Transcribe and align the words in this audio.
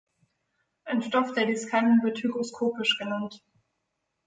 Ein 0.85 1.03
Stoff, 1.03 1.31
der 1.33 1.45
dies 1.45 1.67
kann, 1.67 2.01
wird 2.01 2.17
hygroskopisch 2.23 2.97
genannt. 2.97 3.43